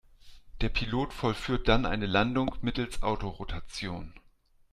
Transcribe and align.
Der 0.61 0.69
Pilot 0.69 1.13
vollführt 1.13 1.67
dann 1.67 1.85
eine 1.85 2.07
Landung 2.07 2.55
mittels 2.63 3.03
Autorotation. 3.03 4.15